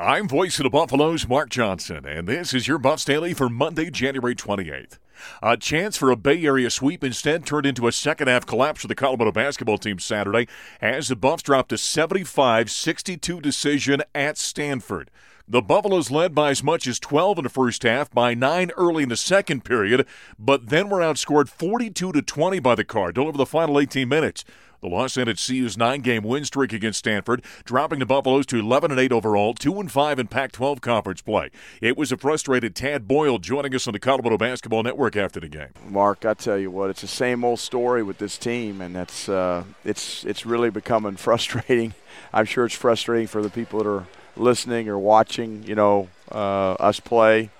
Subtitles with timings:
[0.00, 3.90] I'm voice of the Buffaloes, Mark Johnson, and this is your Buffs Daily for Monday,
[3.90, 4.96] January 28th.
[5.42, 8.88] A chance for a Bay Area sweep instead turned into a second half collapse for
[8.88, 10.48] the Colorado basketball team Saturday
[10.80, 15.10] as the Buffs dropped a 75 62 decision at Stanford.
[15.50, 19.02] The Buffaloes led by as much as 12 in the first half, by 9 early
[19.02, 20.06] in the second period,
[20.38, 24.44] but then were outscored 42 to 20 by the Cardinal over the final 18 minutes.
[24.80, 29.00] The loss ended CU's nine-game win streak against Stanford, dropping the Buffaloes to 11 and
[29.00, 31.50] 8 overall, 2 and 5 in Pac-12 conference play.
[31.80, 35.48] It was a frustrated Tad Boyle joining us on the Colorado Basketball Network after the
[35.48, 35.70] game.
[35.84, 39.28] Mark, I tell you what, it's the same old story with this team, and that's
[39.28, 41.94] uh, it's it's really becoming frustrating.
[42.32, 44.06] I'm sure it's frustrating for the people that are
[44.40, 47.50] listening or watching, you know, uh, us play.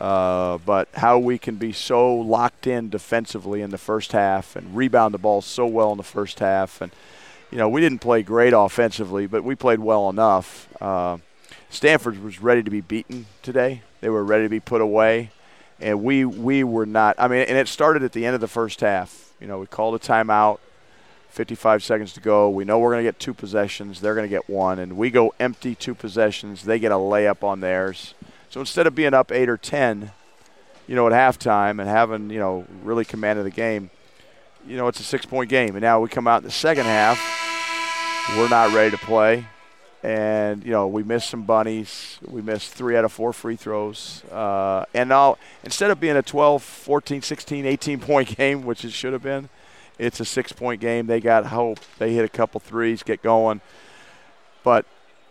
[0.00, 4.76] Uh, but how we can be so locked in defensively in the first half and
[4.76, 6.80] rebound the ball so well in the first half.
[6.80, 6.92] And,
[7.50, 10.68] you know, we didn't play great offensively, but we played well enough.
[10.82, 11.18] Uh,
[11.70, 15.30] Stanford was ready to be beaten today, they were ready to be put away.
[15.78, 17.16] And we, we were not.
[17.18, 19.32] I mean, and it started at the end of the first half.
[19.40, 20.58] You know, we called a timeout,
[21.36, 22.50] 55 seconds to go.
[22.50, 24.00] We know we're going to get two possessions.
[24.00, 24.78] They're going to get one.
[24.78, 26.64] And we go empty two possessions.
[26.64, 28.14] They get a layup on theirs
[28.56, 30.12] so instead of being up eight or ten,
[30.86, 33.90] you know, at halftime and having you know really commanded the game,
[34.66, 35.76] you know, it's a six-point game.
[35.76, 37.20] And now we come out in the second half,
[38.36, 39.46] we're not ready to play,
[40.02, 42.18] and you know we missed some bunnies.
[42.26, 46.22] We missed three out of four free throws, uh, and now instead of being a
[46.22, 49.48] 12, 14, 16, 18 point game, which it should have been,
[49.98, 51.06] it's a six-point game.
[51.06, 51.80] They got hope.
[51.98, 53.60] They hit a couple threes, get going,
[54.62, 54.84] but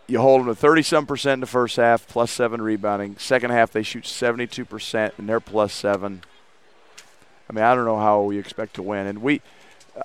[0.08, 3.18] you hold them to 37 percent in the first half, plus seven rebounding.
[3.18, 6.22] Second half, they shoot 72 percent, and they're plus seven.
[7.50, 9.08] I mean, I don't know how we expect to win.
[9.08, 9.42] And we,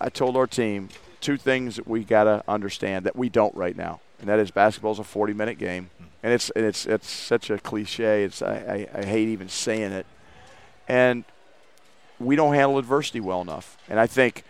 [0.00, 3.76] I told our team two things that we got to understand that we don't right
[3.76, 5.90] now, and that is basketball is a 40-minute game,
[6.22, 8.24] and it's and it's it's such a cliche.
[8.24, 10.06] It's I, I, I hate even saying it,
[10.88, 11.24] and
[12.20, 14.44] we don't handle adversity well enough, and I think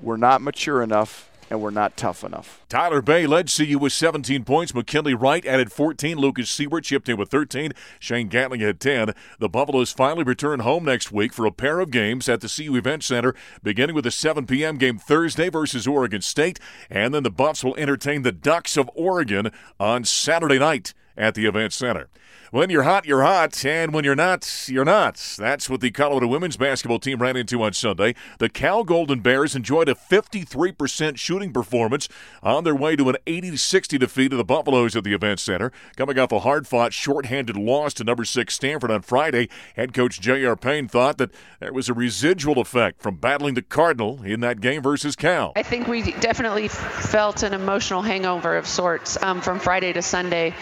[0.00, 2.64] we're not mature enough and we're not tough enough.
[2.68, 4.74] Tyler Bey led CU with 17 points.
[4.74, 6.18] McKinley Wright added 14.
[6.18, 7.72] Lucas Siewert chipped in with 13.
[8.00, 9.12] Shane Gatling had 10.
[9.38, 12.74] The Buffaloes finally return home next week for a pair of games at the CU
[12.76, 14.76] Event Center, beginning with a 7 p.m.
[14.76, 16.58] game Thursday versus Oregon State,
[16.90, 21.46] and then the Buffs will entertain the Ducks of Oregon on Saturday night at the
[21.46, 22.08] Event Center.
[22.52, 25.16] When you're hot, you're hot, and when you're not, you're not.
[25.36, 28.14] That's what the Colorado women's basketball team ran into on Sunday.
[28.38, 32.08] The Cal Golden Bears enjoyed a 53% shooting performance
[32.44, 35.72] on their way to an 80 60 defeat of the Buffaloes at the Event Center.
[35.96, 40.20] Coming off a hard fought, short-handed loss to number six Stanford on Friday, head coach
[40.20, 40.56] J.R.
[40.56, 44.82] Payne thought that there was a residual effect from battling the Cardinal in that game
[44.82, 45.52] versus Cal.
[45.56, 50.54] I think we definitely felt an emotional hangover of sorts um, from Friday to Sunday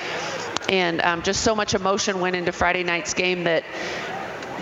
[0.68, 3.64] and um, just so much emotion went into Friday night's game that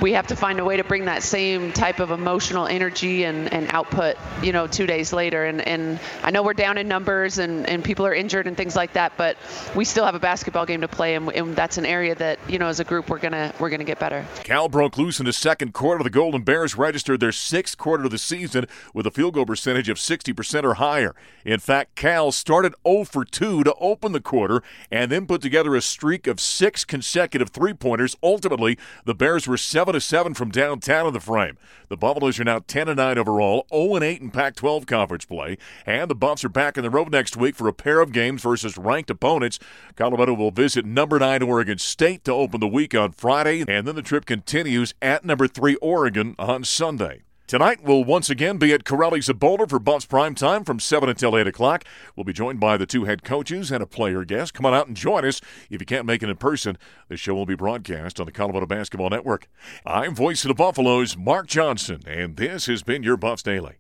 [0.01, 3.53] we have to find a way to bring that same type of emotional energy and,
[3.53, 5.45] and output, you know, two days later.
[5.45, 8.77] And, and I know we're down in numbers and, and people are injured and things
[8.77, 9.37] like that, but
[9.75, 12.59] we still have a basketball game to play, and, and that's an area that, you
[12.59, 14.25] know, as a group, we're gonna we're gonna get better.
[14.45, 16.03] Cal broke loose in the second quarter.
[16.03, 19.89] The Golden Bears registered their sixth quarter of the season with a field goal percentage
[19.89, 21.15] of 60% or higher.
[21.45, 25.75] In fact, Cal started 0 for 2 to open the quarter and then put together
[25.75, 28.17] a streak of six consecutive three pointers.
[28.23, 31.59] Ultimately, the Bears were 7 7 from downtown in the frame.
[31.89, 36.09] The Buffaloes are now 10 9 overall, 0 8 in Pac 12 conference play, and
[36.09, 38.79] the Buffs are back in the road next week for a pair of games versus
[38.79, 39.59] ranked opponents.
[39.97, 43.97] Colorado will visit number 9 Oregon State to open the week on Friday, and then
[43.97, 47.23] the trip continues at number 3 Oregon on Sunday.
[47.53, 51.07] Tonight, we'll once again be at Carelli's of Boulder for Buffs Prime Time from 7
[51.07, 51.85] until 8 o'clock.
[52.17, 54.55] We'll be joined by the two head coaches and a player guest.
[54.55, 55.43] Come on out and join us.
[55.69, 56.79] If you can't make it in person,
[57.09, 59.49] the show will be broadcast on the Colorado Basketball Network.
[59.85, 63.75] I'm voice of the Buffaloes, Mark Johnson, and this has been your Buffs Daily.